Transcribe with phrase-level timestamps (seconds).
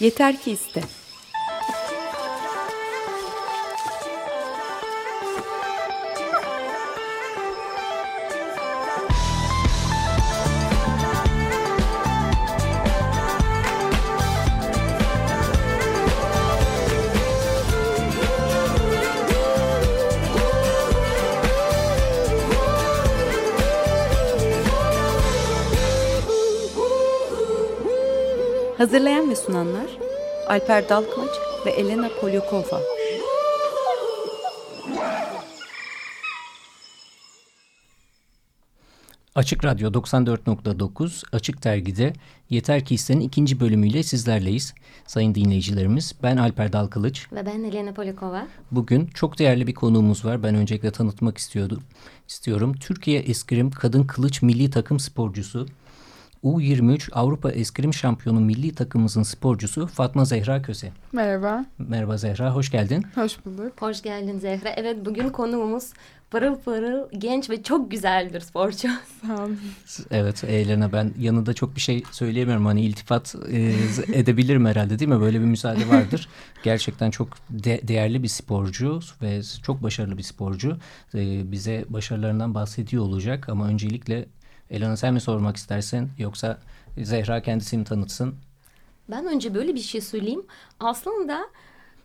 [0.00, 0.82] Yeter ki iste.
[28.78, 29.87] Hazırlayan ve sunanlar
[30.48, 31.30] Alper Dalkmaç
[31.66, 32.80] ve Elena Polyakova.
[39.34, 42.12] Açık Radyo 94.9 Açık Dergi'de
[42.50, 44.74] Yeter Ki İsten'in ikinci bölümüyle sizlerleyiz.
[45.06, 47.32] Sayın dinleyicilerimiz ben Alper Dalkılıç.
[47.32, 48.46] Ve ben Elena Polikova.
[48.70, 50.42] Bugün çok değerli bir konuğumuz var.
[50.42, 51.82] Ben öncelikle tanıtmak istiyordum.
[52.28, 52.74] istiyorum.
[52.80, 55.66] Türkiye Eskrim Kadın Kılıç Milli Takım Sporcusu
[56.44, 60.92] U23 Avrupa Eskrim Şampiyonu milli takımımızın sporcusu Fatma Zehra Köse.
[61.12, 61.64] Merhaba.
[61.78, 63.06] Merhaba Zehra, hoş geldin.
[63.14, 63.72] Hoş bulduk.
[63.82, 64.68] Hoş geldin Zehra.
[64.76, 65.92] Evet bugün konuğumuz
[66.30, 68.88] pırıl pırıl genç ve çok güzel bir sporcu.
[69.26, 69.58] Sağ olun.
[70.10, 72.66] Evet Elena ben yanında çok bir şey söyleyemiyorum.
[72.66, 73.72] Hani iltifat e,
[74.12, 75.20] edebilirim herhalde değil mi?
[75.20, 76.28] Böyle bir müsaade vardır.
[76.62, 80.78] Gerçekten çok de değerli bir sporcu ve çok başarılı bir sporcu.
[81.14, 84.26] E, bize başarılarından bahsediyor olacak ama öncelikle
[84.70, 86.58] Elena sen mi sormak istersin yoksa
[86.98, 88.34] Zehra kendisini tanıtsın?
[89.10, 90.46] Ben önce böyle bir şey söyleyeyim.
[90.80, 91.48] Aslında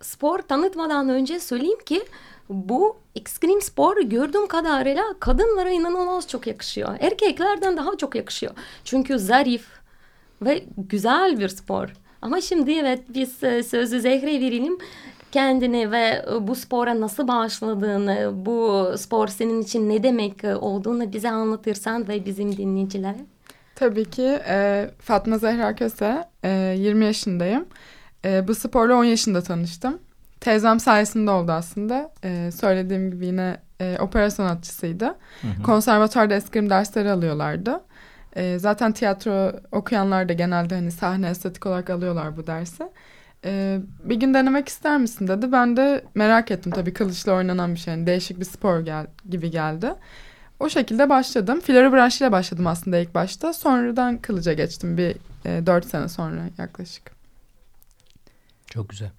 [0.02, 2.04] spor tanıtmadan önce söyleyeyim ki
[2.50, 6.98] bu ekstrem spor gördüğüm kadarıyla kadınlara inanılmaz çok yakışıyor.
[7.00, 8.54] Erkeklerden daha çok yakışıyor.
[8.84, 9.68] Çünkü zarif
[10.42, 11.94] ve güzel bir spor.
[12.22, 14.78] Ama şimdi evet biz e, sözü Zehre'ye verelim
[15.34, 21.14] kendini ve e, bu spora nasıl başladığını, bu spor senin için ne demek e, olduğunu
[21.14, 23.26] bize anlatırsan ve bizim dinleyicilere.
[23.76, 27.66] Tabii ki e, Fatma Zehra Köse, e, 20 yaşındayım.
[28.26, 30.00] E, bu sporla 10 yaşında tanıştım.
[30.40, 32.12] Teyzem sayesinde oldu aslında.
[32.24, 35.06] E, söylediğim gibi yine e, opera sanatçısıydı.
[35.06, 35.64] Hı hı.
[35.64, 37.82] Konservatuarda eskrim dersleri alıyorlardı.
[38.36, 42.84] E, zaten tiyatro okuyanlar da genelde hani sahne estetik olarak alıyorlar bu dersi.
[43.46, 45.52] Ee, bir gün denemek ister misin dedi.
[45.52, 47.94] Ben de merak ettim tabii kılıçla oynanan bir şey.
[47.94, 49.96] Yani değişik bir spor gel gibi geldi.
[50.60, 51.62] O şekilde başladım.
[51.62, 53.54] Flori branşıyla başladım aslında ilk başta.
[53.54, 55.16] Sonradan kılıca geçtim bir
[55.46, 57.12] e, dört sene sonra yaklaşık.
[58.66, 59.12] Çok güzel.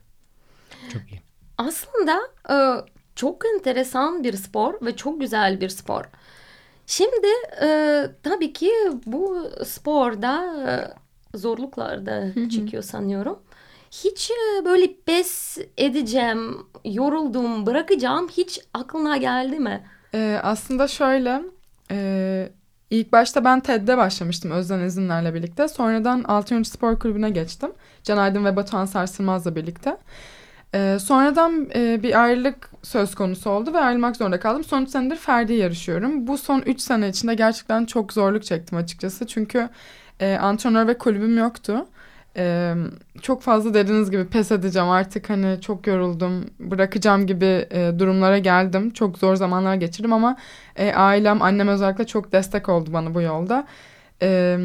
[0.92, 1.22] Çok iyi.
[1.58, 2.20] Aslında
[2.50, 2.56] e,
[3.14, 6.04] çok enteresan bir spor ve çok güzel bir spor.
[6.86, 7.26] Şimdi
[7.62, 8.70] e, tabii ki
[9.06, 10.74] bu sporda e,
[11.38, 13.38] zorluklar da çıkıyor sanıyorum
[14.04, 19.84] hiç e, böyle pes edeceğim, yoruldum, bırakacağım hiç aklına geldi mi?
[20.14, 21.42] Ee, aslında şöyle
[21.90, 22.48] e,
[22.90, 25.68] ilk başta ben TED'de başlamıştım Özden İzinler'le birlikte.
[25.68, 27.72] Sonradan Altınoluk Spor Kulübü'ne geçtim.
[28.02, 29.96] Can Aydın ve Batuhan Sarsılmaz'la birlikte.
[30.74, 34.64] Ee, sonradan e, bir ayrılık söz konusu oldu ve ayrılmak zorunda kaldım.
[34.64, 36.26] Son 3 senedir Ferdi yarışıyorum.
[36.26, 39.26] Bu son 3 sene içinde gerçekten çok zorluk çektim açıkçası.
[39.26, 39.68] Çünkü
[40.20, 41.86] e, antrenör ve kulübüm yoktu.
[42.36, 42.74] Ee,
[43.22, 48.90] çok fazla dediğiniz gibi pes edeceğim artık hani çok yoruldum bırakacağım gibi e, durumlara geldim.
[48.90, 50.36] Çok zor zamanlar geçirdim ama
[50.76, 53.66] e, ailem annem özellikle çok destek oldu bana bu yolda.
[54.22, 54.58] E,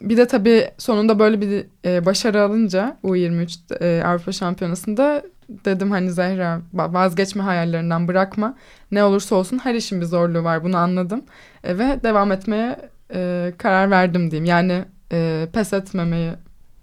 [0.00, 6.10] bir de tabii sonunda böyle bir e, başarı alınca U23 e, Avrupa Şampiyonası'nda dedim hani
[6.12, 8.54] Zehra vazgeçme hayallerinden bırakma.
[8.90, 11.24] Ne olursa olsun her işin bir zorluğu var bunu anladım.
[11.64, 12.76] E, ve devam etmeye
[13.14, 14.44] e, karar verdim diyeyim.
[14.44, 16.32] Yani e, pes etmemeyi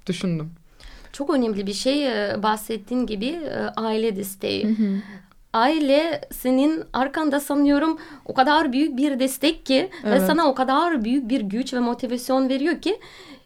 [0.10, 0.52] düşündüm.
[1.12, 4.64] Çok önemli bir şey e, bahsettiğin gibi e, aile desteği.
[4.64, 5.02] Hı hı.
[5.54, 10.22] Aile senin arkanda sanıyorum o kadar büyük bir destek ki evet.
[10.22, 13.00] ve sana o kadar büyük bir güç ve motivasyon veriyor ki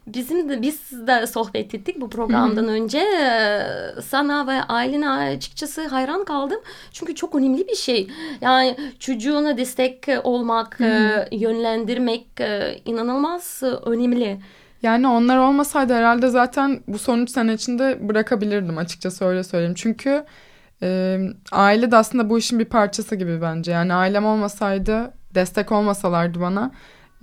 [0.06, 2.70] bizim de biz de sohbet ettik bu programdan Hı-hı.
[2.70, 6.60] önce e, sana ve ailene açıkçası hayran kaldım
[6.92, 8.08] çünkü çok önemli bir şey
[8.40, 11.28] yani çocuğuna destek olmak Hı-hı.
[11.32, 12.26] yönlendirmek
[12.84, 14.38] inanılmaz önemli.
[14.84, 19.74] Yani onlar olmasaydı herhalde zaten bu son üç sene içinde bırakabilirdim açıkçası öyle söyleyeyim.
[19.74, 20.24] Çünkü
[20.82, 21.18] e,
[21.52, 23.72] aile de aslında bu işin bir parçası gibi bence.
[23.72, 26.70] Yani ailem olmasaydı, destek olmasalardı bana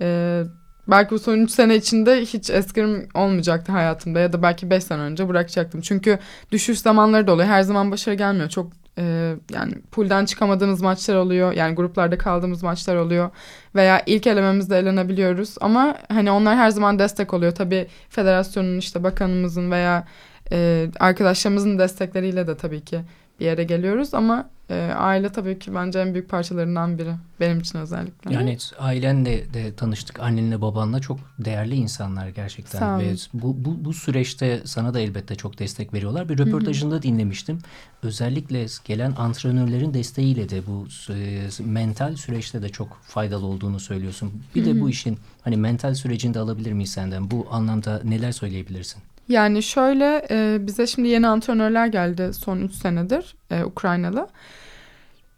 [0.00, 0.42] e,
[0.88, 5.00] belki bu son üç sene içinde hiç eskrim olmayacaktı hayatımda ya da belki beş sene
[5.00, 5.80] önce bırakacaktım.
[5.80, 6.18] Çünkü
[6.52, 7.48] düşüş zamanları da oluyor.
[7.48, 8.48] Her zaman başarı gelmiyor.
[8.48, 11.52] Çok e, yani pool'den çıkamadığımız maçlar oluyor.
[11.52, 13.30] Yani gruplarda kaldığımız maçlar oluyor.
[13.74, 15.54] Veya ilk elememizde elenebiliyoruz.
[15.60, 17.52] Ama hani onlar her zaman destek oluyor.
[17.52, 20.06] Tabii federasyonun işte bakanımızın veya
[20.52, 23.00] e, arkadaşlarımızın destekleriyle de tabii ki
[23.42, 28.34] yere geliyoruz ama e, aile tabii ki bence en büyük parçalarından biri benim için özellikle.
[28.34, 33.04] Yani ailenle de tanıştık annenle babanla çok değerli insanlar gerçekten Sağ olun.
[33.04, 36.28] ve bu, bu, bu süreçte sana da elbette çok destek veriyorlar.
[36.28, 37.58] Bir röportajında dinlemiştim.
[38.02, 44.32] Özellikle gelen antrenörlerin desteğiyle de bu e, mental süreçte de çok faydalı olduğunu söylüyorsun.
[44.54, 47.30] Bir de bu işin hani mental sürecini de alabilir miyiz senden?
[47.30, 49.02] Bu anlamda neler söyleyebilirsin?
[49.28, 54.28] Yani şöyle e, bize şimdi yeni antrenörler geldi son 3 senedir e, Ukraynalı.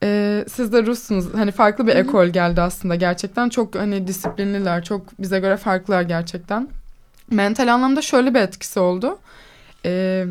[0.02, 1.34] E, siz de Russunuz.
[1.34, 3.48] Hani farklı bir ekol geldi aslında gerçekten.
[3.48, 4.84] Çok hani disiplinliler.
[4.84, 6.68] Çok bize göre farklılar gerçekten.
[7.30, 9.18] Mental anlamda şöyle bir etkisi oldu.
[9.84, 10.24] E,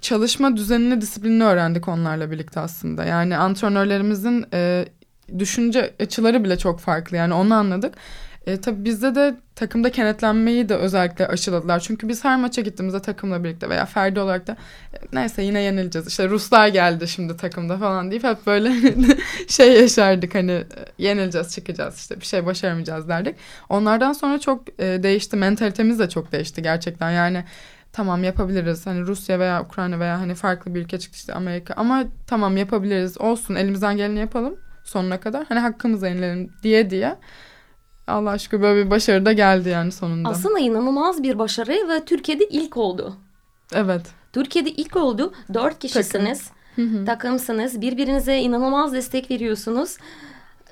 [0.00, 3.04] çalışma düzenini, disiplinini öğrendik onlarla birlikte aslında.
[3.04, 4.86] Yani antrenörlerimizin e,
[5.38, 7.16] düşünce açıları bile çok farklı.
[7.16, 7.94] Yani onu anladık.
[8.46, 11.80] E, tabii bizde de takımda kenetlenmeyi de özellikle aşıladılar.
[11.80, 14.56] Çünkü biz her maça gittiğimizde takımla birlikte veya Ferdi olarak da
[14.92, 16.08] e, neyse yine yenileceğiz.
[16.08, 18.72] İşte Ruslar geldi şimdi takımda falan deyip hep böyle
[19.48, 20.66] şey yaşardık hani e,
[20.98, 23.36] yenileceğiz çıkacağız işte bir şey başaramayacağız derdik.
[23.68, 25.36] Onlardan sonra çok e, değişti.
[25.36, 27.10] Mentalitemiz de çok değişti gerçekten.
[27.10, 27.44] Yani
[27.92, 28.86] tamam yapabiliriz.
[28.86, 33.20] Hani Rusya veya Ukrayna veya hani farklı bir ülke çıktı işte Amerika ama tamam yapabiliriz.
[33.20, 35.46] Olsun elimizden geleni yapalım sonuna kadar.
[35.48, 37.16] Hani hakkımızı yenilelim diye diye
[38.10, 40.28] Allah aşkına böyle bir başarı da geldi yani sonunda.
[40.28, 43.16] Aslında inanılmaz bir başarı ve Türkiye'de ilk oldu.
[43.74, 44.02] Evet.
[44.32, 45.32] Türkiye'de ilk oldu.
[45.54, 46.50] Dört kişisiniz.
[46.76, 47.04] Takım.
[47.04, 47.80] Takımsınız.
[47.80, 49.96] Birbirinize inanılmaz destek veriyorsunuz.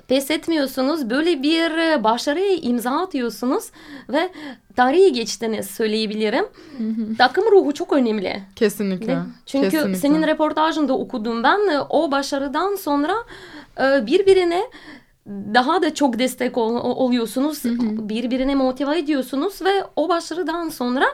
[0.07, 1.09] Pes etmiyorsunuz.
[1.09, 3.71] Böyle bir başarıya imza atıyorsunuz
[4.09, 4.29] ve
[4.75, 6.45] tarihi geçtiniz söyleyebilirim.
[7.17, 8.43] Takım ruhu çok önemli.
[8.55, 9.17] Kesinlikle.
[9.45, 9.99] Çünkü Kesinlikle.
[9.99, 11.59] senin reportajında okudum ben
[11.89, 13.13] o başarıdan sonra
[13.79, 14.61] e, birbirine
[15.29, 17.65] daha da çok destek ol, oluyorsunuz.
[17.65, 18.09] Hı hı.
[18.09, 21.05] Birbirine motive ediyorsunuz ve o başarıdan sonra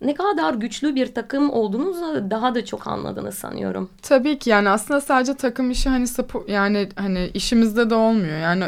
[0.00, 3.90] ne kadar güçlü bir takım olduğunuzu daha da çok anladınız sanıyorum.
[4.02, 6.06] Tabii ki yani aslında sadece takım işi hani
[6.48, 8.38] yani hani işimizde de olmuyor.
[8.38, 8.64] Yani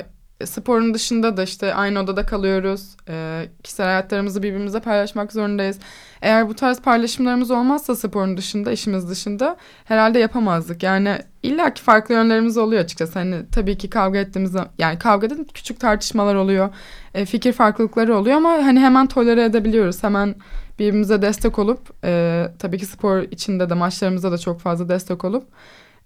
[0.46, 2.96] sporun dışında da işte aynı odada kalıyoruz.
[3.08, 5.78] E, kişisel hayatlarımızı birbirimize paylaşmak zorundayız.
[6.22, 10.82] Eğer bu tarz paylaşımlarımız olmazsa sporun dışında, işimiz dışında herhalde yapamazdık.
[10.82, 13.18] Yani illaki farklı yönlerimiz oluyor açıkçası.
[13.18, 16.68] Hani tabii ki kavga ettiğimiz yani kavgada küçük tartışmalar oluyor.
[17.14, 20.02] E, fikir farklılıkları oluyor ama hani hemen tolere edebiliyoruz.
[20.02, 20.34] Hemen
[20.78, 25.44] birbirimize destek olup e, tabii ki spor içinde de maçlarımızda da çok fazla destek olup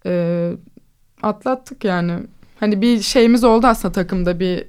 [0.07, 0.53] e,
[1.23, 2.19] atlattık yani.
[2.63, 4.65] Hani bir şeyimiz oldu aslında takımda bir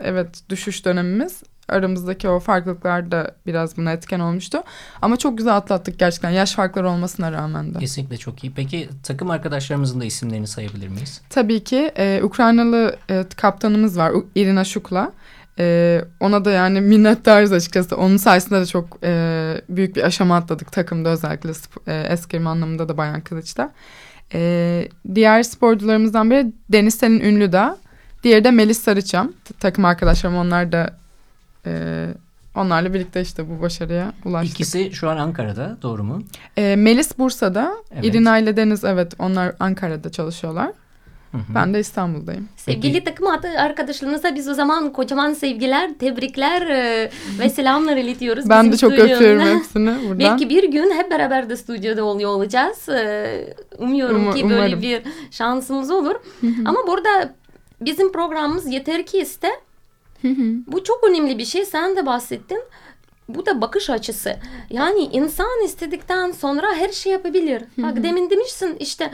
[0.00, 4.62] evet düşüş dönemimiz aramızdaki o farklılıklar da biraz buna etken olmuştu.
[5.02, 7.78] Ama çok güzel atlattık gerçekten yaş farkları olmasına rağmen de.
[7.78, 8.52] Kesinlikle çok iyi.
[8.52, 11.20] Peki takım arkadaşlarımızın da isimlerini sayabilir miyiz?
[11.30, 11.92] Tabii ki.
[11.96, 15.12] E, Ukraynalı e, kaptanımız var Irina Şukla.
[15.58, 17.96] E, ona da yani minnettarız açıkçası.
[17.96, 21.50] Onun sayesinde de çok e, büyük bir aşama atladık takımda özellikle
[21.86, 23.72] e, eskrim anlamında da Bayan Kılıç'ta.
[24.34, 27.78] E, diğer sporcularımızdan biri Deniz Senin Ünlü da.
[28.22, 29.32] Diğeri de Melis Sarıçam.
[29.60, 30.96] Takım arkadaşlarım onlar da
[31.66, 32.06] e,
[32.54, 34.54] onlarla birlikte işte bu başarıya ulaştık.
[34.54, 36.22] İkisi şu an Ankara'da doğru mu?
[36.56, 37.72] E, Melis Bursa'da.
[37.92, 38.04] Evet.
[38.04, 40.72] İrina ile Deniz evet onlar Ankara'da çalışıyorlar.
[41.32, 41.54] Hı hı.
[41.54, 42.48] Ben de İstanbul'dayım.
[42.56, 43.04] Sevgili Peki.
[43.04, 43.26] takım
[43.58, 48.48] arkadaşlarınıza biz o zaman kocaman sevgiler, tebrikler e, ve selamlar iletiyoruz.
[48.48, 50.18] ben de çok öpüyorum hepsini buradan.
[50.18, 52.88] Belki bir gün hep beraber de stüdyoda oluyor olacağız.
[52.88, 54.82] E, umuyorum um, ki böyle umarım.
[54.82, 56.14] bir şansımız olur.
[56.64, 57.34] Ama burada
[57.80, 59.48] bizim programımız yeter ki iste.
[60.66, 61.64] Bu çok önemli bir şey.
[61.64, 62.62] Sen de bahsettin.
[63.28, 64.36] Bu da bakış açısı.
[64.70, 67.62] Yani insan istedikten sonra her şey yapabilir.
[67.78, 69.12] Bak demin demişsin işte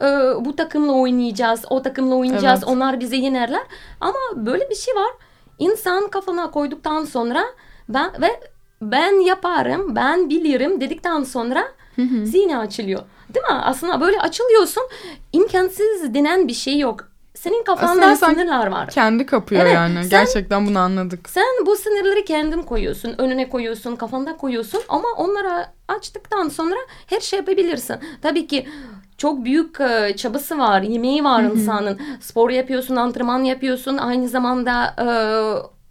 [0.00, 0.06] e,
[0.40, 2.72] bu takımla oynayacağız, o takımla oynayacağız, evet.
[2.72, 3.62] onlar bizi yenerler.
[4.00, 5.12] Ama böyle bir şey var.
[5.58, 7.44] İnsan kafana koyduktan sonra
[7.88, 8.40] ben ve
[8.82, 11.64] ben yaparım, ben bilirim dedikten sonra
[12.24, 13.02] zihni açılıyor.
[13.34, 13.60] Değil mi?
[13.62, 14.82] Aslında böyle açılıyorsun.
[15.32, 18.88] İmkansız denen bir şey yok senin kafanda sınırlar var.
[18.88, 20.00] Kendi kapıyor evet, yani.
[20.00, 21.28] Sen, Gerçekten bunu anladık.
[21.28, 23.14] Sen bu sınırları kendin koyuyorsun.
[23.18, 27.96] Önüne koyuyorsun, kafanda koyuyorsun ama onlara açtıktan sonra her şey yapabilirsin.
[28.22, 28.68] Tabii ki
[29.18, 32.00] çok büyük e, çabası var, yemeği var insanın.
[32.20, 35.06] Spor yapıyorsun, antrenman yapıyorsun, aynı zamanda e,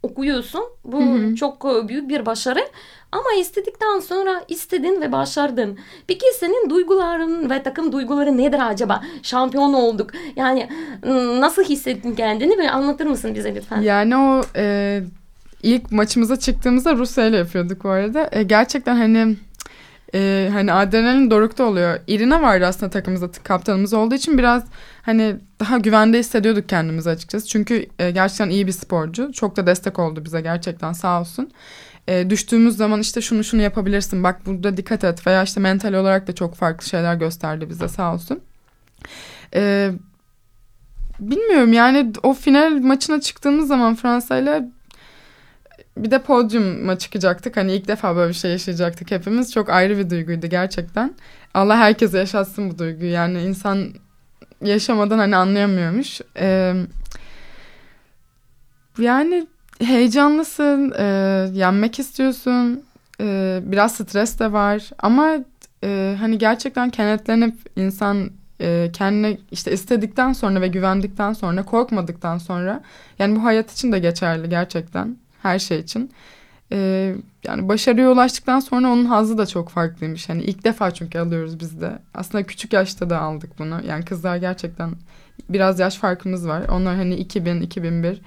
[0.04, 0.64] okuyorsun.
[0.84, 1.02] Bu
[1.36, 2.68] çok e, büyük bir başarı.
[3.16, 5.78] Ama istedikten sonra istedin ve başardın.
[6.08, 9.04] Peki senin duyguların ve takım duyguları nedir acaba?
[9.24, 10.12] Şampiyon olduk.
[10.36, 10.70] Yani
[11.40, 12.58] nasıl hissettin kendini?
[12.58, 13.82] Böyle anlatır mısın bize lütfen?
[13.82, 15.04] Yani o e,
[15.64, 18.30] ilk maçımıza çıktığımızda Rusya ile yapıyorduk bu arada.
[18.32, 19.36] E, gerçekten hani
[20.14, 22.00] e, hani adrenalin dorukta oluyor.
[22.08, 24.64] Irina vardı aslında takımımızda kaptanımız olduğu için biraz
[25.02, 27.48] hani daha güvende hissediyorduk kendimizi açıkçası.
[27.48, 29.32] Çünkü e, gerçekten iyi bir sporcu.
[29.34, 31.52] Çok da destek oldu bize gerçekten sağ olsun
[32.08, 36.28] e, düştüğümüz zaman işte şunu şunu yapabilirsin bak burada dikkat et veya işte mental olarak
[36.28, 38.42] da çok farklı şeyler gösterdi bize sağ olsun.
[39.56, 39.92] Ee,
[41.20, 44.70] bilmiyorum yani o final maçına çıktığımız zaman Fransa ile
[45.98, 47.58] bir de podyuma çıkacaktık.
[47.58, 49.54] Hani ilk defa böyle bir şey yaşayacaktık hepimiz.
[49.54, 51.16] Çok ayrı bir duyguydu gerçekten.
[51.54, 53.12] Allah herkese yaşatsın bu duyguyu.
[53.12, 53.90] Yani insan
[54.62, 56.22] yaşamadan hani anlayamıyormuş.
[56.38, 56.74] Ee,
[58.98, 59.48] yani
[59.80, 61.04] heyecanlısın, e,
[61.54, 62.84] yenmek istiyorsun,
[63.22, 65.36] e, biraz stres de var ama
[65.84, 68.30] e, hani gerçekten kenetlenip insan
[68.62, 72.84] e, kendine işte istedikten sonra ve güvendikten sonra korkmadıktan sonra
[73.20, 76.12] yani bu hayat için de geçerli gerçekten her şey için.
[76.72, 80.30] E, yani başarıya ulaştıktan sonra onun hazzı da çok farklıymış.
[80.30, 82.00] Hani ilk defa çünkü alıyoruz biz de.
[82.14, 83.82] Aslında küçük yaşta da aldık bunu.
[83.88, 84.92] Yani kızlar gerçekten
[85.50, 86.64] biraz yaş farkımız var.
[86.70, 88.22] Onlar hani 2000, 2001.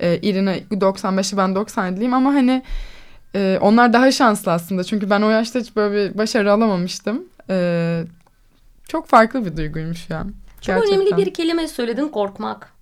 [0.00, 2.62] E, İrina 95'i ben 97'liyim ama hani
[3.34, 4.84] e, onlar daha şanslı aslında.
[4.84, 7.24] Çünkü ben o yaşta hiç böyle bir başarı alamamıştım.
[7.50, 8.04] E,
[8.88, 10.26] çok farklı bir duyguymuş ya.
[10.60, 11.00] Çok Gerçekten.
[11.00, 12.74] önemli bir kelime söyledin korkmak.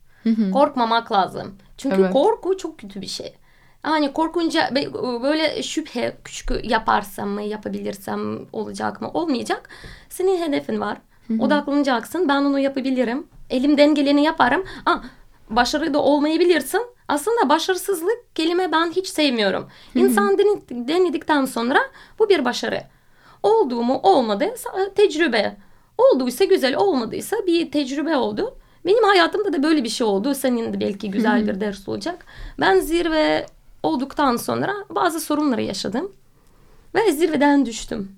[0.52, 1.54] Korkmamak lazım.
[1.78, 2.12] Çünkü evet.
[2.12, 3.34] korku çok kötü bir şey.
[3.82, 4.70] Hani korkunca
[5.22, 9.68] böyle şüphe küçük yaparsam mı yapabilirsem olacak mı olmayacak.
[10.08, 10.98] Senin hedefin var.
[11.38, 12.28] Odaklanacaksın.
[12.28, 13.26] Ben onu yapabilirim.
[13.50, 14.64] Elimden geleni yaparım.
[14.86, 14.96] Aa,
[15.50, 16.86] başarılı da olmayabilirsin.
[17.08, 19.68] Aslında başarısızlık kelime ben hiç sevmiyorum.
[19.94, 20.38] İnsan
[20.70, 21.78] denedikten sonra
[22.18, 22.82] bu bir başarı.
[23.42, 24.54] Oldu mu olmadı
[24.94, 25.56] tecrübe.
[25.98, 28.56] Olduysa güzel olmadıysa bir tecrübe oldu.
[28.86, 30.34] Benim hayatımda da böyle bir şey oldu.
[30.34, 32.26] Senin de belki güzel bir ders olacak.
[32.60, 33.46] Ben zirve
[33.82, 36.12] olduktan sonra bazı sorunları yaşadım.
[36.94, 38.16] Ve zirveden düştüm.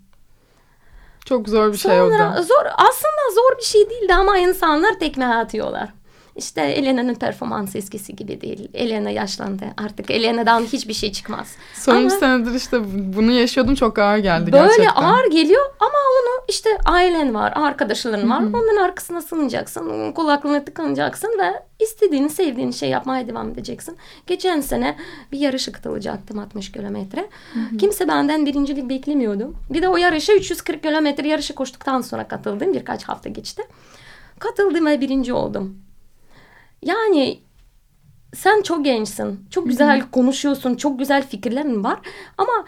[1.24, 2.12] Çok zor bir şey oldu.
[2.42, 5.88] Zor, aslında zor bir şey değildi ama insanlar tekme atıyorlar.
[6.36, 8.68] İşte Elena'nın performansı eskisi gibi değil.
[8.74, 9.64] Elena yaşlandı.
[9.76, 11.54] Artık Elena'dan hiçbir şey çıkmaz.
[11.74, 12.80] Son ama, senedir işte
[13.16, 14.86] bunu yaşıyordum çok ağır geldi böyle gerçekten.
[14.96, 18.42] Böyle ağır geliyor ama onu işte ailen var, arkadaşların var.
[18.42, 20.12] Onların arkasına sığınacaksın.
[20.12, 23.96] Kulaklığına tıkanacaksın ve istediğini, sevdiğin şey yapmaya devam edeceksin.
[24.26, 24.96] Geçen sene
[25.32, 27.28] bir yarışa katılacaktım 60 kilometre.
[27.78, 29.54] Kimse benden birincilik beklemiyordu.
[29.70, 32.72] Bir de o yarışa 340 kilometre yarışı koştuktan sonra katıldım.
[32.72, 33.62] Birkaç hafta geçti.
[34.38, 35.83] Katıldım ve birinci oldum.
[36.84, 37.40] Yani
[38.34, 39.46] sen çok gençsin.
[39.50, 40.10] Çok güzel Hı-hı.
[40.10, 40.74] konuşuyorsun.
[40.74, 41.98] Çok güzel fikirlerin var.
[42.38, 42.64] Ama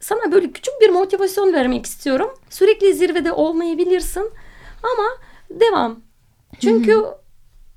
[0.00, 2.30] sana böyle küçük bir motivasyon vermek istiyorum.
[2.50, 4.30] Sürekli zirvede olmayabilirsin.
[4.82, 5.08] Ama
[5.50, 6.00] devam.
[6.60, 7.18] Çünkü Hı-hı.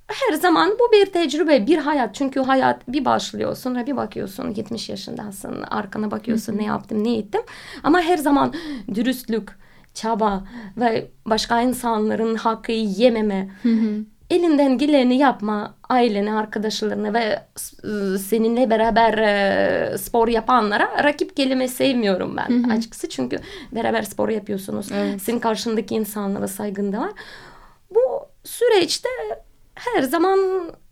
[0.08, 2.16] her zaman bu bir tecrübe, bir hayat.
[2.16, 3.56] Çünkü hayat bir başlıyor.
[3.56, 5.62] Sonra bir bakıyorsun 70 yaşındasın.
[5.62, 6.62] Arkana bakıyorsun Hı-hı.
[6.62, 7.42] ne yaptım, ne ettim.
[7.84, 8.54] Ama her zaman
[8.96, 9.50] dürüstlük,
[9.94, 10.44] çaba
[10.78, 13.50] ve başka insanların hakkı yememe.
[13.64, 17.40] Hı-hı elinden geleni yapma ailene, arkadaşlarına ve
[17.84, 22.74] e, seninle beraber e, spor yapanlara rakip kelime sevmiyorum ben hı hı.
[22.74, 23.10] açıkçası.
[23.10, 23.40] Çünkü
[23.72, 24.88] beraber spor yapıyorsunuz.
[24.94, 25.22] Evet.
[25.22, 27.12] Senin karşındaki insanlara saygın da var.
[27.92, 28.02] Bu
[28.44, 29.10] süreçte
[29.76, 30.40] her zaman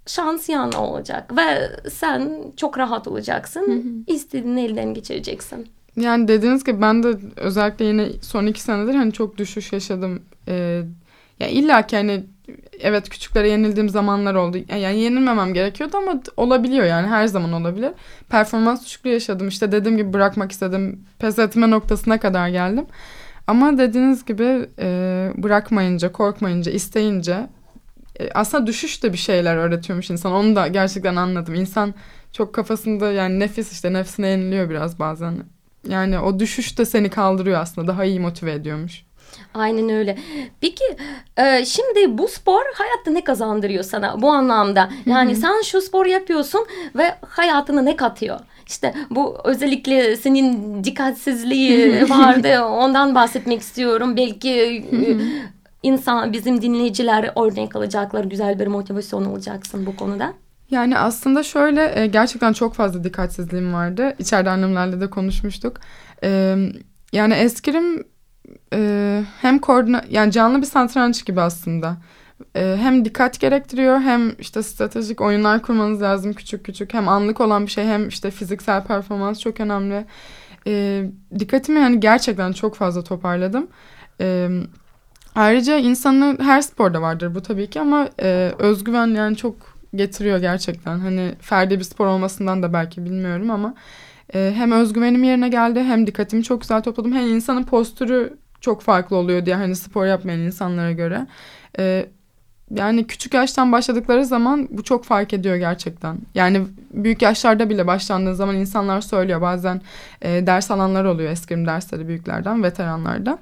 [0.06, 3.62] şans yanı olacak ve sen çok rahat olacaksın.
[3.62, 4.16] Hı hı.
[4.16, 5.68] İstediğini elden geçireceksin.
[5.96, 10.22] Yani dediğiniz gibi ben de özellikle yine son iki senedir hani çok düşüş yaşadım.
[10.48, 10.84] Ee,
[11.40, 12.24] ya illa ki hani
[12.80, 14.58] evet küçüklere yenildiğim zamanlar oldu.
[14.70, 17.92] Yani yenilmemem gerekiyordu ama olabiliyor yani her zaman olabilir.
[18.30, 19.48] Performans düşüklüğü yaşadım.
[19.48, 21.06] İşte dediğim gibi bırakmak istedim.
[21.20, 22.86] Pes etme noktasına kadar geldim.
[23.48, 27.48] Ama dediğiniz gibi e, bırakmayınca, korkmayınca, isteyince
[28.20, 30.32] e, aslında düşüş de bir şeyler öğretiyormuş insan.
[30.32, 31.56] Onu da gerçekten anladım.
[31.56, 31.94] İnsan
[32.32, 35.36] çok kafasında yani nefis işte nefsine yeniliyor biraz bazen.
[35.88, 37.88] Yani o düşüş de seni kaldırıyor aslında.
[37.88, 39.07] Daha iyi motive ediyormuş.
[39.54, 40.18] Aynen öyle.
[40.62, 40.84] Peki
[41.38, 44.90] e, şimdi bu spor hayatta ne kazandırıyor sana bu anlamda?
[45.06, 45.40] Yani Hı-hı.
[45.40, 46.66] sen şu spor yapıyorsun
[46.96, 48.40] ve hayatına ne katıyor?
[48.68, 54.18] İşte bu özellikle senin dikkatsizliği vardı ondan bahsetmek istiyorum.
[54.18, 55.22] Belki Hı-hı.
[55.84, 60.34] insan bizim dinleyiciler örnek alacaklar güzel bir motivasyon olacaksın bu konuda.
[60.72, 64.16] Yani aslında şöyle gerçekten çok fazla dikkatsizliğim vardı.
[64.20, 65.80] İçeride annemlerle de konuşmuştuk.
[67.14, 68.04] Yani eskrim
[68.74, 71.98] e, hem koordina yani canlı bir satranç gibi aslında.
[72.56, 76.94] E, hem dikkat gerektiriyor hem işte stratejik oyunlar kurmanız lazım küçük küçük.
[76.94, 80.06] Hem anlık olan bir şey hem işte fiziksel performans çok önemli.
[80.68, 81.04] E,
[81.40, 83.68] dikkatimi yani gerçekten çok fazla toparladım.
[84.22, 84.50] E,
[85.36, 91.00] ayrıca insanın her sporda vardır bu tabii ki ama e, özgüven yani çok getiriyor gerçekten.
[91.00, 93.74] Hani ferdi bir spor olmasından da belki bilmiyorum ama
[94.34, 97.14] e, hem özgüvenim yerine geldi hem dikkatimi çok güzel topladım.
[97.14, 101.28] Hem insanın postürü çok farklı oluyor diye hani spor yapmayan insanlara göre.
[101.80, 102.06] E,
[102.76, 106.18] yani küçük yaştan başladıkları zaman bu çok fark ediyor gerçekten.
[106.36, 106.62] Yani
[106.94, 109.82] büyük yaşlarda bile başlandığı zaman insanlar söylüyor bazen
[110.22, 113.40] e, ders alanlar oluyor eskrim dersleri büyüklerden, veteranlardan.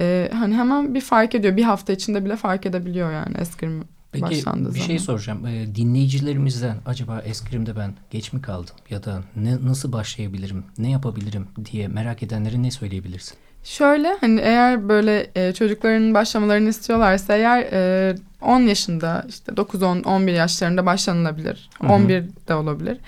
[0.00, 1.56] E, hani hemen bir fark ediyor.
[1.56, 5.06] Bir hafta içinde bile fark edebiliyor yani eskrim Peki başlandığı bir şey zaman.
[5.06, 5.46] soracağım.
[5.46, 11.46] Ee, dinleyicilerimizden acaba eskrimde ben geç mi kaldım ya da ne, nasıl başlayabilirim, ne yapabilirim
[11.72, 13.38] diye merak edenlere ne söyleyebilirsin?
[13.64, 20.02] Şöyle hani eğer böyle e, çocukların başlamalarını istiyorlarsa eğer e, 10 yaşında işte 9 10
[20.02, 21.70] 11 yaşlarında başlanılabilir.
[21.80, 21.92] Hı hı.
[21.92, 22.98] 11 de olabilir.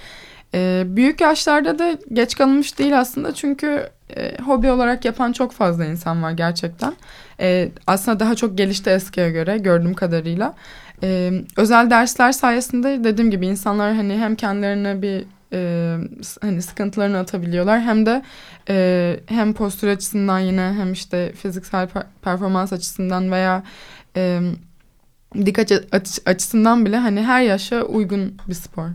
[0.54, 5.85] E, büyük yaşlarda da geç kalınmış değil aslında çünkü e, hobi olarak yapan çok fazla
[5.85, 6.95] insan var gerçekten.
[7.40, 10.54] E, aslında daha çok gelişti eskiye göre gördüğüm kadarıyla.
[11.02, 15.97] E, özel dersler sayesinde dediğim gibi insanlar hani hem kendilerine bir e,
[16.40, 18.23] hani sıkıntılarını atabiliyorlar hem de
[18.69, 23.62] e, hem postür açısından yine hem işte fiziksel per- performans açısından veya
[24.16, 24.40] e,
[25.47, 28.88] dikkat aç- açısından bile hani her yaşa uygun bir spor.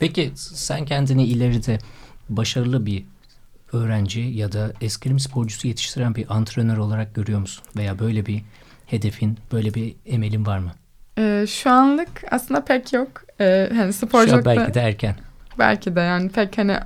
[0.00, 1.78] Peki sen kendini ileride
[2.28, 3.04] başarılı bir
[3.72, 7.64] öğrenci ya da eskrim sporcusu yetiştiren bir antrenör olarak görüyor musun?
[7.76, 8.42] Veya böyle bir
[8.86, 10.72] hedefin, böyle bir emelin var mı?
[11.18, 13.08] E, şu anlık aslında pek yok.
[13.40, 15.14] E, hani Şu an sporculukta belki de erken.
[15.58, 16.76] belki de yani pek hani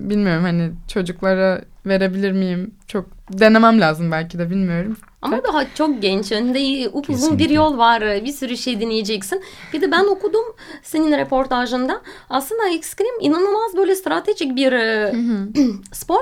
[0.00, 2.74] bilmiyorum hani çocuklara verebilir miyim?
[2.86, 4.96] Çok denemem lazım belki de bilmiyorum.
[5.22, 6.32] Ama daha çok genç.
[6.32, 8.02] Önünde upuzun bir yol var.
[8.02, 9.42] Bir sürü şey deneyeceksin.
[9.72, 10.44] Bir de ben okudum
[10.82, 12.02] senin reportajında.
[12.30, 15.12] Aslında ekskrim inanılmaz böyle stratejik bir e,
[15.92, 16.20] spor.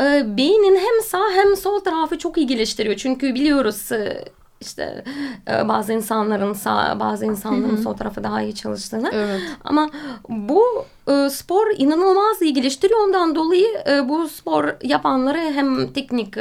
[0.00, 2.96] E, Beynin hem sağ hem sol tarafı çok iyi geliştiriyor.
[2.96, 4.24] Çünkü biliyoruz e,
[4.62, 5.04] işte
[5.50, 9.10] e, bazı insanların sağ bazı insanların sol tarafı daha iyi çalıştığını.
[9.12, 9.40] Evet.
[9.64, 9.90] Ama
[10.28, 10.62] bu
[11.08, 13.00] e, spor inanılmaz iyi geliştiriyor.
[13.06, 16.36] Ondan dolayı e, bu spor yapanları hem teknik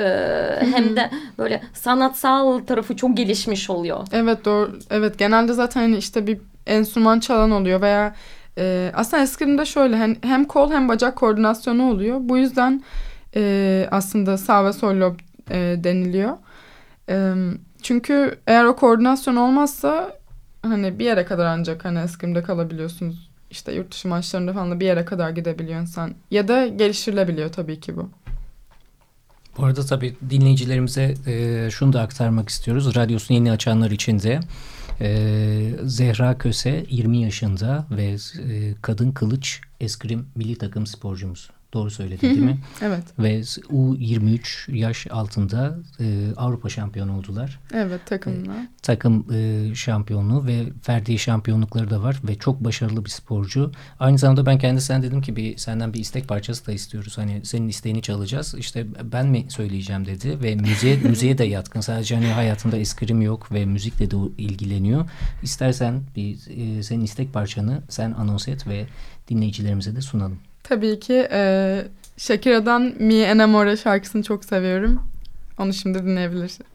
[0.75, 4.07] hem de böyle sanatsal tarafı çok gelişmiş oluyor.
[4.11, 4.79] Evet doğru.
[4.89, 6.37] Evet genelde zaten hani işte bir
[6.67, 8.15] enstrüman çalan oluyor veya
[8.57, 12.17] e, aslında eskrimde şöyle hem, hem kol hem bacak koordinasyonu oluyor.
[12.21, 12.83] Bu yüzden
[13.35, 15.15] e, aslında sağ ve sol lob
[15.51, 16.37] e, deniliyor.
[17.09, 17.33] E,
[17.83, 20.17] çünkü eğer o koordinasyon olmazsa
[20.61, 23.31] hani bir yere kadar ancak hani eskrimde kalabiliyorsunuz.
[23.51, 26.13] İşte yurt dışı maçlarında falan da bir yere kadar gidebiliyor insan.
[26.31, 28.09] Ya da geliştirilebiliyor tabii ki bu.
[29.57, 32.95] Bu arada tabii dinleyicilerimize e, şunu da aktarmak istiyoruz.
[32.95, 34.39] Radyosunu yeni açanlar için de
[35.01, 35.09] e,
[35.83, 41.49] Zehra Köse 20 yaşında ve e, kadın kılıç eskrim milli takım sporcumuz.
[41.73, 42.57] Doğru söyledim değil mi?
[42.81, 43.03] Evet.
[43.19, 47.59] Ve U23 yaş altında e, Avrupa şampiyonu oldular.
[47.73, 48.67] Evet takımla.
[48.81, 53.71] Takım e, şampiyonluğu ve ferdi şampiyonlukları da var ve çok başarılı bir sporcu.
[53.99, 57.17] Aynı zamanda ben kendisinden dedim ki bir senden bir istek parçası da istiyoruz.
[57.17, 58.55] Hani senin isteğini çalacağız.
[58.57, 61.81] İşte ben mi söyleyeceğim dedi ve müziğe müziğe de yatkın.
[61.81, 65.09] Sadece hani hayatında eskrim yok ve müzikle de ilgileniyor.
[65.43, 68.85] İstersen bir e, senin istek parçanı sen anons et ve
[69.29, 70.39] dinleyicilerimize de sunalım.
[70.63, 71.81] Tabii ki e,
[72.17, 75.03] Shakira'dan Mi Enamore şarkısını çok seviyorum.
[75.57, 76.65] Onu şimdi dinleyebilirsin.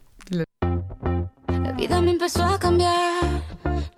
[1.50, 3.22] La vida me empezó a cambiar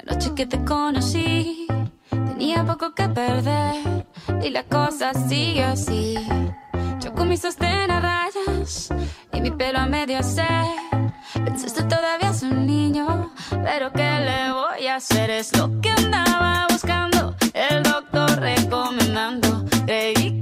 [0.06, 1.66] la noche que te conocí.
[2.10, 3.74] Tenía poco que perder
[4.42, 6.14] y la cosa sigue así.
[7.04, 8.90] Yo con mis sostén a rayas
[9.32, 10.64] y mi pelo a medio hacer.
[11.44, 15.30] Pensaste todavía es un niño, pero ¿qué le voy a hacer?
[15.30, 19.57] Es lo que andaba buscando, el doctor recomendando.
[19.88, 20.37] Hey.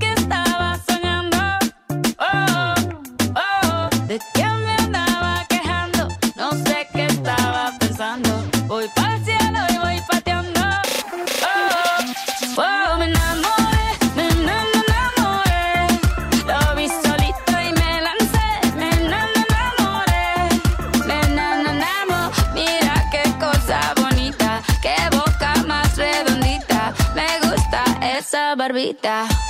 [29.03, 29.46] that.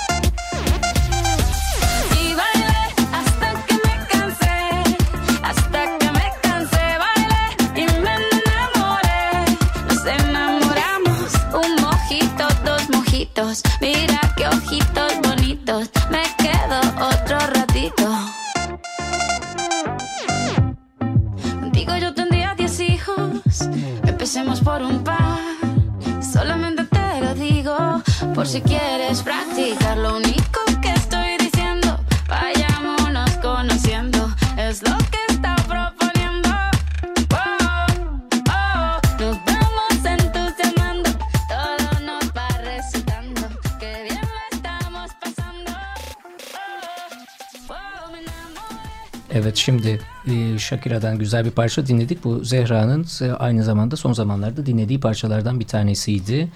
[50.67, 52.25] Shakira'dan güzel bir parça dinledik.
[52.25, 53.07] Bu Zehra'nın
[53.39, 56.49] aynı zamanda son zamanlarda dinlediği parçalardan bir tanesiydi.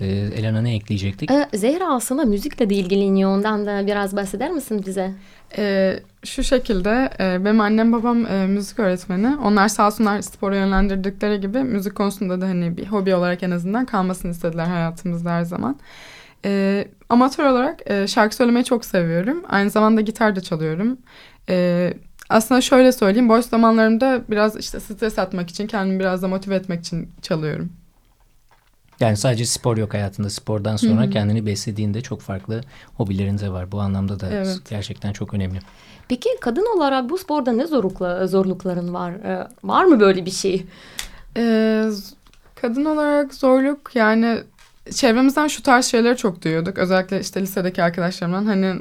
[0.00, 1.30] E, Elena ne ekleyecektik?
[1.30, 3.30] Ee, Zehra aslında müzikle de ilgileniyor.
[3.30, 5.12] Ondan da biraz bahseder misin bize?
[5.58, 9.36] Ee, şu şekilde e, benim annem babam e, müzik öğretmeni.
[9.36, 13.84] Onlar sağ olsunlar spora yönlendirdikleri gibi müzik konusunda da hani bir hobi olarak en azından
[13.86, 15.76] kalmasını istediler hayatımızda her zaman.
[16.44, 19.42] E, amatör olarak e, şarkı söylemeyi çok seviyorum.
[19.48, 20.98] Aynı zamanda gitar da çalıyorum.
[21.48, 21.94] E,
[22.28, 26.80] aslında şöyle söyleyeyim boş zamanlarımda biraz işte stres atmak için kendimi biraz da motive etmek
[26.80, 27.72] için çalıyorum.
[29.00, 30.30] Yani sadece spor yok hayatında.
[30.30, 31.10] Spordan sonra Hı-hı.
[31.10, 32.60] kendini beslediğinde çok farklı
[32.96, 33.72] hobilerin de var.
[33.72, 34.58] Bu anlamda da evet.
[34.70, 35.58] gerçekten çok önemli.
[36.08, 39.12] Peki kadın olarak bu sporda ne zorlukla, zorlukların var?
[39.12, 40.66] Ee, var mı böyle bir şey?
[41.36, 41.90] Ee,
[42.54, 44.38] kadın olarak zorluk yani
[44.90, 46.78] çevremizden şu tarz şeyleri çok duyuyorduk.
[46.78, 48.74] Özellikle işte lisedeki arkadaşlarımdan hani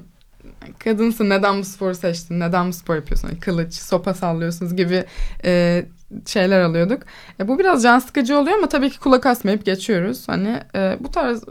[0.84, 2.40] kadınsın neden bu sporu seçtin?
[2.40, 3.28] Neden bu spor yapıyorsun?
[3.28, 5.06] Hani kılıç, sopa sallıyorsunuz gibi
[5.46, 5.86] e,
[6.26, 7.04] şeyler alıyorduk.
[7.40, 10.28] E, bu biraz can sıkıcı oluyor ama tabii ki kulak asmayıp geçiyoruz.
[10.28, 11.44] Hani e, bu tarz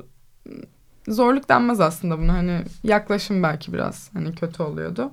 [1.08, 2.34] zorluk denmez aslında buna.
[2.34, 5.12] Hani yaklaşım belki biraz hani kötü oluyordu.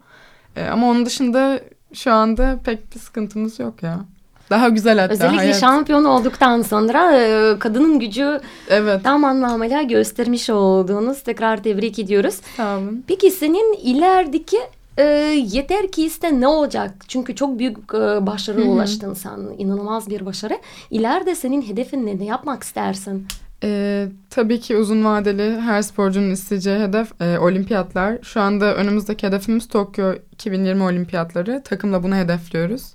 [0.56, 1.60] E, ama onun dışında
[1.94, 4.06] şu anda pek bir sıkıntımız yok ya.
[4.50, 5.14] Daha güzel hatta.
[5.14, 5.60] Özellikle hayat.
[5.60, 9.04] şampiyon olduktan sonra e, kadının gücü evet.
[9.04, 12.36] tam anlamıyla göstermiş olduğunuz tekrar tebrik ediyoruz.
[12.58, 13.04] Sağ olun.
[13.08, 14.58] Peki senin ilerideki
[14.98, 15.04] e,
[15.52, 16.92] yeter ki iste ne olacak?
[17.08, 19.40] Çünkü çok büyük e, başarı ulaştın sen.
[19.58, 20.58] İnanılmaz bir başarı.
[20.92, 22.20] İleride senin hedefin ne?
[22.20, 23.28] Ne yapmak istersin?
[23.64, 28.18] E, tabii ki uzun vadeli her sporcunun isteyeceği hedef e, olimpiyatlar.
[28.22, 31.64] Şu anda önümüzdeki hedefimiz Tokyo 2020 olimpiyatları.
[31.64, 32.94] Takımla bunu hedefliyoruz.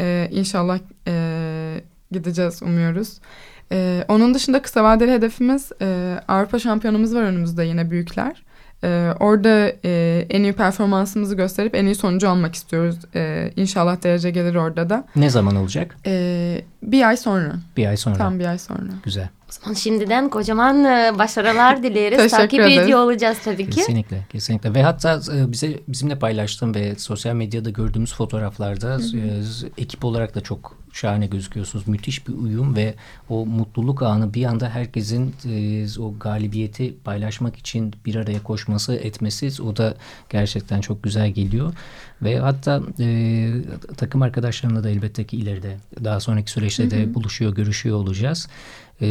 [0.00, 1.14] E, inşallah e,
[2.10, 3.18] gideceğiz umuyoruz.
[3.72, 8.46] E, onun dışında kısa vadeli hedefimiz e, Avrupa şampiyonumuz var önümüzde yine büyükler.
[8.84, 12.96] Ee, orada e, en iyi performansımızı gösterip en iyi sonucu almak istiyoruz.
[13.14, 15.04] Ee, inşallah derece gelir orada da.
[15.16, 15.96] Ne zaman olacak?
[16.06, 17.54] Ee, bir ay sonra.
[17.76, 18.16] Bir ay sonra.
[18.16, 18.92] Tam bir ay sonra.
[19.04, 19.28] Güzel.
[19.48, 22.30] O zaman şimdiden kocaman e, başarılar dileriz.
[22.30, 22.78] Takip ederiz.
[22.78, 23.70] ediyor olacağız tabii ki.
[23.70, 24.74] Kesinlikle, kesinlikle.
[24.74, 29.16] Ve hatta e, bize bizimle paylaştığım ve sosyal medyada gördüğümüz fotoğraflarda hı hı.
[29.16, 31.88] E, ekip olarak da çok şahane gözüküyorsunuz.
[31.88, 32.94] Müthiş bir uyum ve
[33.28, 39.62] o mutluluk anı bir anda herkesin e, o galibiyeti paylaşmak için bir araya koşması, etmesi
[39.62, 39.94] o da
[40.30, 41.72] gerçekten çok güzel geliyor.
[42.22, 43.52] Ve hatta e,
[43.96, 48.48] takım arkadaşlarımla da elbette ki ileride daha sonraki süreçte de buluşuyor, görüşüyor olacağız.
[49.00, 49.08] E,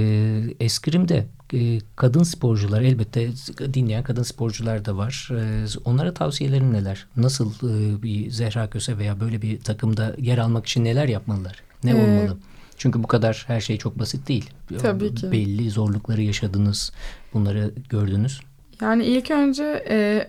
[0.60, 3.30] Eskrim'de e, kadın sporcular elbette
[3.74, 5.30] dinleyen kadın sporcular da var.
[5.32, 7.08] E, onlara tavsiyelerin neler?
[7.18, 11.64] Nasıl e, bir Zehra Köse veya böyle bir takımda yer almak için neler yapmalılar?
[11.84, 12.38] Ne ee, olmalı?
[12.78, 14.50] Çünkü bu kadar her şey çok basit değil.
[14.82, 15.32] Tabii ki.
[15.32, 16.92] Belli zorlukları yaşadınız,
[17.34, 18.42] bunları gördünüz.
[18.82, 20.28] Yani ilk önce e,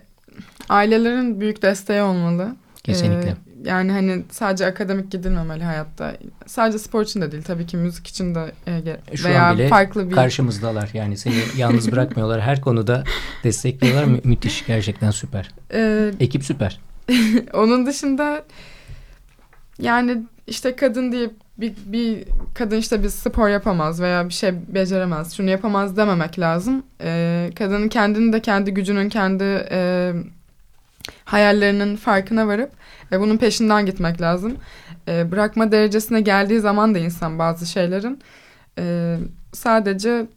[0.69, 2.55] ailelerin büyük desteği olmalı.
[2.87, 3.29] Kesinlikle.
[3.29, 6.13] Ee, yani hani sadece akademik gidilmemeli hayatta.
[6.45, 9.67] Sadece spor için de değil tabii ki müzik için de e, Şu veya an bile
[9.67, 10.89] farklı bir karşımızdalar.
[10.93, 12.41] Yani seni yalnız bırakmıyorlar.
[12.41, 13.03] Her konuda
[13.43, 14.03] destekliyorlar.
[14.03, 15.51] Mü müthiş gerçekten süper.
[15.73, 16.79] Ee, Ekip süper.
[17.53, 18.43] onun dışında
[19.79, 22.23] yani işte kadın diye bir, bir
[22.53, 26.83] kadın işte bir spor yapamaz veya bir şey beceremez, şunu yapamaz dememek lazım.
[27.01, 30.13] Ee, kadının kendini de kendi gücünün, kendi e,
[31.25, 32.71] hayallerinin farkına varıp
[33.11, 34.57] ve bunun peşinden gitmek lazım.
[35.07, 38.19] E, bırakma derecesine geldiği zaman da insan bazı şeylerin
[38.79, 39.17] e,
[39.53, 40.27] sadece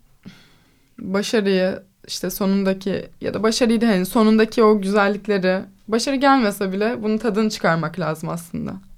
[0.99, 7.19] başarıyı işte sonundaki ya da başarıyı değil hani sonundaki o güzellikleri başarı gelmese bile bunun
[7.19, 8.90] tadını çıkarmak lazım aslında.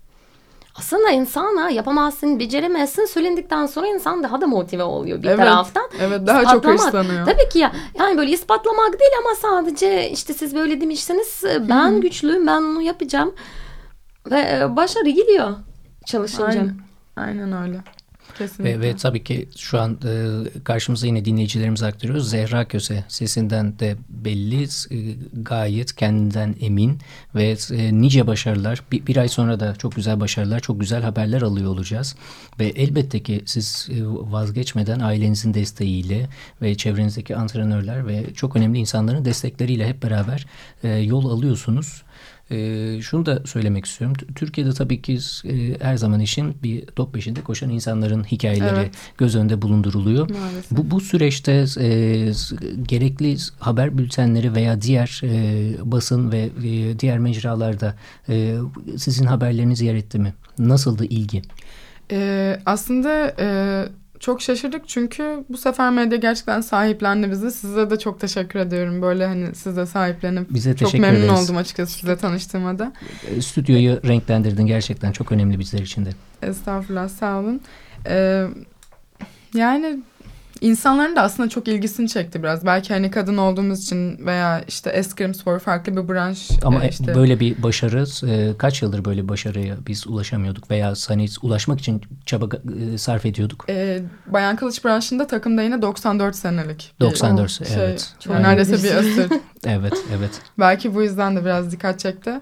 [0.74, 5.88] Aslında insana yapamazsın, beceremezsin söylendikten sonra insan daha da motive oluyor bir evet, taraftan.
[6.00, 7.26] Evet, daha çok hırslanıyor.
[7.26, 7.72] Tabii ki ya.
[7.98, 12.00] Yani böyle ispatlamak değil ama sadece işte siz böyle demişsiniz ben Hı-hı.
[12.00, 13.34] güçlüyüm, ben onu yapacağım.
[14.30, 15.54] Ve e, başarı gidiyor
[16.06, 16.46] çalışınca.
[16.46, 16.76] Aynen,
[17.16, 17.80] aynen öyle.
[18.38, 18.80] Kesinlikle.
[18.80, 22.30] Ve, ve tabii ki şu an e, karşımıza yine dinleyicilerimiz aktarıyoruz.
[22.30, 24.68] Zehra Köse sesinden de belli e,
[25.32, 26.98] gayet kendinden emin
[27.34, 28.82] ve e, nice başarılar.
[28.92, 32.16] Bir, bir ay sonra da çok güzel başarılar, çok güzel haberler alıyor olacağız.
[32.60, 36.28] Ve elbette ki siz e, vazgeçmeden ailenizin desteğiyle
[36.62, 40.46] ve çevrenizdeki antrenörler ve çok önemli insanların destekleriyle hep beraber
[40.82, 42.02] e, yol alıyorsunuz.
[42.52, 44.16] E, şunu da söylemek istiyorum.
[44.34, 48.94] Türkiye'de tabii ki e, her zaman işin bir top peşinde koşan insanların hikayeleri evet.
[49.18, 50.30] göz önünde bulunduruluyor.
[50.30, 50.70] Maalesef.
[50.70, 51.88] Bu, bu süreçte e,
[52.88, 57.94] gerekli haber bültenleri veya diğer e, basın ve e, diğer mecralarda
[58.28, 58.56] e,
[58.96, 60.34] sizin haberleriniz yer etti mi?
[60.58, 61.42] Nasıldı ilgi?
[62.10, 63.48] E, aslında e,
[64.22, 67.50] çok şaşırdık çünkü bu sefer medya gerçekten sahiplendi bizi.
[67.50, 69.02] Size de çok teşekkür ediyorum.
[69.02, 71.42] Böyle hani size sahiplenip Bize çok memnun ederiz.
[71.42, 72.92] oldum açıkçası size tanıştığıma da.
[73.36, 76.10] E, Stüdyoyu renklendirdin gerçekten çok önemli bizler için de.
[76.42, 77.60] Estağfurullah sağ olun.
[78.06, 78.46] Ee,
[79.54, 80.00] yani
[80.62, 82.66] insanların da aslında çok ilgisini çekti biraz.
[82.66, 86.50] Belki hani kadın olduğumuz için veya işte eskrim spor farklı bir branş.
[86.62, 90.94] Ama e, işte böyle bir başarı e, kaç yıldır böyle bir başarıya biz ulaşamıyorduk veya
[91.08, 92.56] hani ulaşmak için çaba
[92.94, 93.64] e, sarf ediyorduk.
[93.68, 96.94] e, Bayan Kılıç branşında takımda yine 94 senelik.
[97.00, 98.14] bir 94 şey, evet.
[98.20, 99.32] Çok yani neredeyse bir asır.
[99.66, 100.30] Evet evet.
[100.58, 102.40] Belki bu yüzden de biraz dikkat çekti.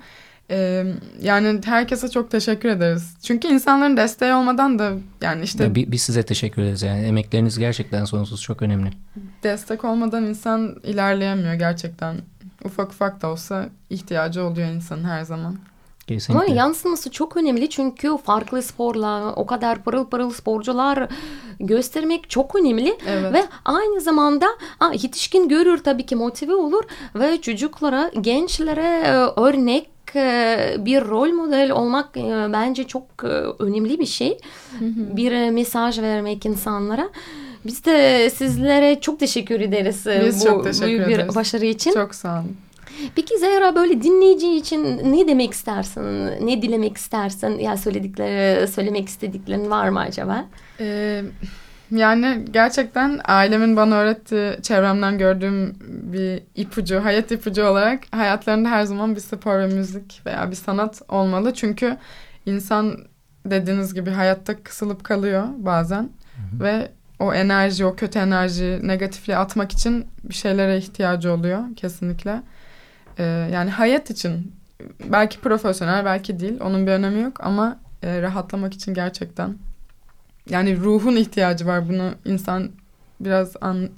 [0.50, 0.84] Ee,
[1.22, 3.14] yani herkese çok teşekkür ederiz.
[3.22, 7.58] Çünkü insanların desteği olmadan da yani işte Ya bi- Biz size teşekkür ederiz yani emekleriniz
[7.58, 8.90] gerçekten sonsuz çok önemli.
[9.42, 12.16] destek olmadan insan ilerleyemiyor gerçekten.
[12.64, 15.56] Ufak ufak da olsa ihtiyacı oluyor insanın her zaman.
[16.10, 16.54] Ama Kesinlikle.
[16.54, 21.08] yansıması çok önemli çünkü farklı sporla o kadar pırıl pırıl sporcular
[21.60, 22.98] göstermek çok önemli.
[23.08, 23.32] Evet.
[23.32, 24.46] Ve aynı zamanda
[24.92, 26.84] yetişkin görür tabii ki motive olur
[27.14, 29.90] ve çocuklara, gençlere e, örnek
[30.84, 33.26] bir rol model olmak e, bence çok e,
[33.62, 34.38] önemli bir şey.
[34.90, 37.08] bir e, mesaj vermek insanlara.
[37.66, 41.36] Biz de sizlere çok teşekkür ederiz e, Biz bu çok teşekkür büyük bir ederiz.
[41.36, 41.92] başarı için.
[41.92, 42.56] Çok sağ olun.
[43.16, 46.26] Peki Zehra böyle dinleyici için ne demek istersin?
[46.46, 47.58] Ne dilemek istersin?
[47.58, 50.44] Ya söyledikleri, söylemek istediklerin var mı acaba?
[50.80, 51.22] Ee,
[51.90, 55.74] yani gerçekten ailemin bana öğrettiği, çevremden gördüğüm
[56.12, 61.02] bir ipucu, hayat ipucu olarak hayatlarında her zaman bir spor ve müzik veya bir sanat
[61.08, 61.54] olmalı.
[61.54, 61.96] Çünkü
[62.46, 62.96] insan
[63.46, 66.08] dediğiniz gibi hayatta kısılıp kalıyor bazen
[66.60, 72.42] ve o enerji, o kötü enerji, negatifliği atmak için bir şeylere ihtiyacı oluyor kesinlikle.
[73.18, 74.52] Ee, yani hayat için
[75.04, 79.54] belki profesyonel belki değil onun bir önemi yok ama e, rahatlamak için gerçekten
[80.48, 82.70] yani ruhun ihtiyacı var bunu insan
[83.20, 83.88] biraz an,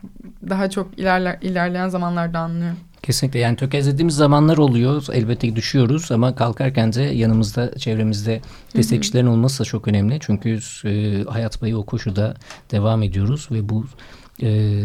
[0.48, 2.72] daha çok ilerler, ilerleyen zamanlarda anlıyor.
[3.02, 5.07] Kesinlikle yani tökezlediğimiz zamanlar oluyor.
[5.12, 8.40] Elbette ki düşüyoruz ama kalkarken de yanımızda, çevremizde
[8.76, 10.18] destekçilerin olması da çok önemli.
[10.20, 12.37] Çünkü e, hayat boyu o koşuda
[12.70, 13.85] devam ediyoruz ve bu
[14.42, 14.81] e,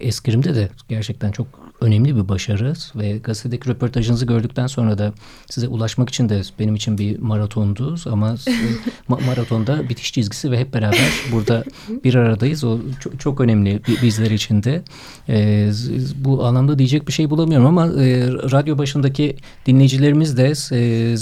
[0.00, 1.46] eskrimde de gerçekten çok
[1.80, 5.12] önemli bir başarı ve gazetedeki röportajınızı gördükten sonra da
[5.50, 8.34] size ulaşmak için de benim için bir maratondu ama
[9.10, 11.64] ma- maratonda bitiş çizgisi ve hep beraber burada
[12.04, 12.64] bir aradayız.
[12.64, 14.82] O çok, çok önemli bi- bizler için de.
[15.28, 15.70] E,
[16.16, 21.14] bu anlamda diyecek bir şey bulamıyorum ama e, radyo başındaki dinleyicilerimiz de e,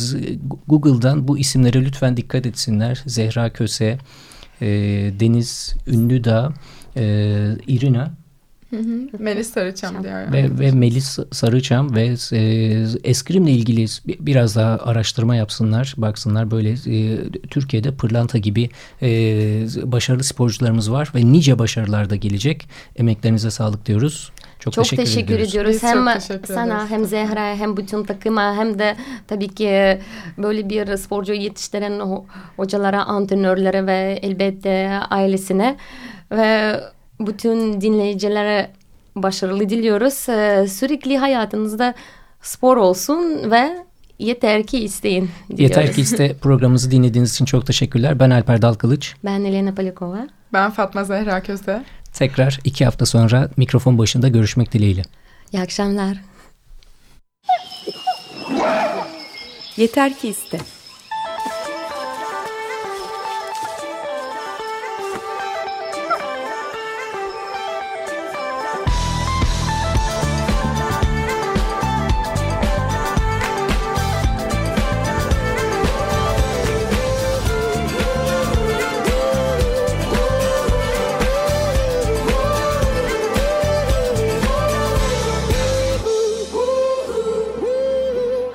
[0.67, 3.03] Google'dan bu isimlere lütfen dikkat etsinler.
[3.07, 3.99] Zehra Köse,
[4.61, 4.67] e,
[5.21, 6.53] Deniz Ünlüdağ,
[6.97, 7.03] e,
[7.67, 8.11] İrina
[9.19, 10.33] Melis Sarıçam diyor.
[10.33, 12.41] ve, ve Melis Sarıçam ve e,
[13.05, 16.51] eskrimle ilgili bi- biraz daha araştırma yapsınlar, baksınlar.
[16.51, 17.19] Böyle e,
[17.51, 18.71] Türkiye'de pırlanta gibi
[19.03, 19.09] e,
[19.93, 22.69] başarılı sporcularımız var ve nice başarılar da gelecek.
[22.97, 24.33] Emeklerinize sağlık diyoruz.
[24.59, 25.49] Çok, Çok teşekkür, teşekkür, ediyoruz.
[25.49, 25.73] ediyoruz.
[25.75, 26.91] Biz hem çok teşekkür sana ederiz.
[26.91, 28.97] hem Zehra'ya hem bütün takıma hem de
[29.29, 29.99] tabii ki
[30.39, 32.25] böyle bir sporcu yetiştiren ho-
[32.57, 35.77] hocalara, antrenörlere ve elbette ailesine
[36.33, 36.81] ve
[37.21, 38.71] bütün dinleyicilere
[39.17, 40.29] başarılı diliyoruz.
[40.29, 41.95] Ee, Sürekli hayatınızda
[42.43, 43.87] spor olsun ve
[44.19, 45.61] yeter ki isteyin diyoruz.
[45.61, 48.19] Yeter ki iste programımızı dinlediğiniz için çok teşekkürler.
[48.21, 49.15] Ben Alper Dalkılıç.
[49.25, 50.29] Ben Elena Palikova.
[50.53, 51.85] Ben Fatma Zehra Köse.
[52.13, 55.03] Tekrar iki hafta sonra mikrofon başında görüşmek dileğiyle.
[55.53, 56.17] İyi akşamlar.
[59.77, 60.59] Yeter ki iste.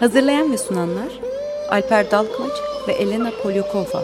[0.01, 1.19] Hazırlayan ve sunanlar
[1.69, 2.53] Alper Dalkılıç
[2.87, 4.03] ve Elena Polyakova.